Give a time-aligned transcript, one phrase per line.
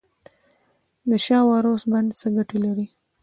[1.09, 2.87] د شاه و عروس بند څه ګټه لري؟